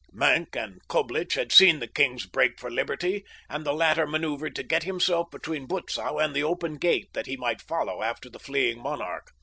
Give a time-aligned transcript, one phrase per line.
[0.11, 4.63] Maenck and Coblich had seen the king's break for liberty, and the latter maneuvered to
[4.63, 8.79] get himself between Butzow and the open gate that he might follow after the fleeing
[8.81, 9.31] monarch.